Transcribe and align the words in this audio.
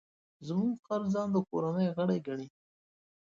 زموږ 0.47 0.75
خر 0.85 1.01
ځان 1.13 1.27
د 1.33 1.37
کورنۍ 1.49 1.87
غړی 1.97 2.19
ګڼي. 2.27 2.47